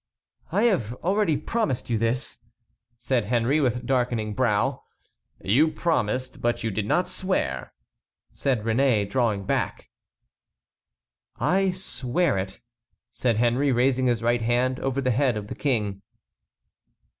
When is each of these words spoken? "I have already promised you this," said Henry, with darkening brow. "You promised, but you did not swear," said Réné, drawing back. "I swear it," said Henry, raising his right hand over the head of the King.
"I 0.51 0.63
have 0.63 0.95
already 1.03 1.37
promised 1.37 1.91
you 1.91 1.99
this," 1.99 2.39
said 2.97 3.25
Henry, 3.25 3.61
with 3.61 3.85
darkening 3.85 4.33
brow. 4.33 4.81
"You 5.43 5.67
promised, 5.71 6.41
but 6.41 6.63
you 6.63 6.71
did 6.71 6.87
not 6.87 7.07
swear," 7.07 7.73
said 8.33 8.63
Réné, 8.63 9.07
drawing 9.07 9.45
back. 9.45 9.91
"I 11.35 11.69
swear 11.69 12.39
it," 12.39 12.61
said 13.11 13.37
Henry, 13.37 13.71
raising 13.71 14.07
his 14.07 14.23
right 14.23 14.41
hand 14.41 14.79
over 14.79 15.01
the 15.01 15.11
head 15.11 15.37
of 15.37 15.49
the 15.49 15.55
King. 15.55 16.01